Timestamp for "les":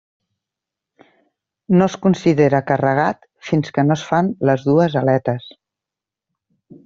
4.51-4.67